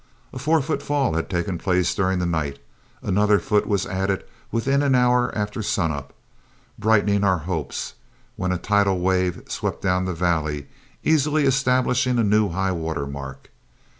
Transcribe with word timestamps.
A 0.33 0.39
four 0.39 0.63
foot 0.63 0.81
fall 0.81 1.13
had 1.13 1.29
taken 1.29 1.59
place 1.59 1.93
during 1.93 2.17
the 2.17 2.25
night, 2.25 2.57
another 3.03 3.37
foot 3.37 3.67
was 3.67 3.85
added 3.85 4.23
within 4.51 4.81
an 4.81 4.95
hour 4.95 5.31
after 5.37 5.61
sun 5.61 5.91
up, 5.91 6.11
brightening 6.79 7.23
our 7.23 7.37
hopes, 7.37 7.93
when 8.35 8.51
a 8.51 8.57
tidal 8.57 8.99
wave 8.99 9.43
swept 9.47 9.83
down 9.83 10.05
the 10.05 10.15
valley, 10.15 10.65
easily 11.03 11.43
establishing 11.45 12.17
a 12.17 12.23
new 12.23 12.49
high 12.49 12.71
water 12.71 13.05
mark. 13.05 13.51